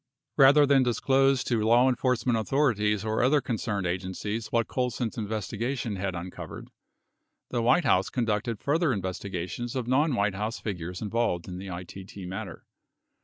[0.37, 5.15] 60 Rather than disclose to law enforcement authorities or other con cerned agencies what Colson's
[5.15, 6.69] investigation had uncovered,
[7.51, 12.27] the White House conducted further investigations of non White House figures involved in the ITT
[12.27, 12.65] matter.